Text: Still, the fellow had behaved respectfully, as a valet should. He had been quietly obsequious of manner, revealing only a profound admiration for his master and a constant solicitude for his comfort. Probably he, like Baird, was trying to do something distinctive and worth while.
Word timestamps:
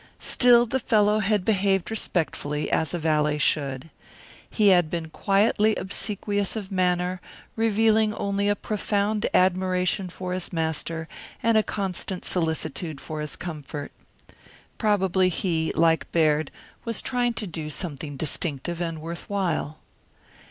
Still, 0.17 0.65
the 0.65 0.79
fellow 0.79 1.19
had 1.19 1.45
behaved 1.45 1.91
respectfully, 1.91 2.71
as 2.71 2.95
a 2.95 2.97
valet 2.97 3.37
should. 3.37 3.91
He 4.49 4.69
had 4.69 4.89
been 4.89 5.11
quietly 5.11 5.75
obsequious 5.75 6.55
of 6.55 6.71
manner, 6.71 7.21
revealing 7.55 8.11
only 8.15 8.49
a 8.49 8.55
profound 8.55 9.27
admiration 9.31 10.09
for 10.09 10.33
his 10.33 10.51
master 10.51 11.07
and 11.43 11.55
a 11.55 11.61
constant 11.61 12.25
solicitude 12.25 12.99
for 12.99 13.21
his 13.21 13.35
comfort. 13.35 13.91
Probably 14.79 15.29
he, 15.29 15.71
like 15.75 16.11
Baird, 16.11 16.49
was 16.83 16.99
trying 17.03 17.33
to 17.33 17.45
do 17.45 17.69
something 17.69 18.17
distinctive 18.17 18.81
and 18.81 19.01
worth 19.01 19.29
while. 19.29 19.77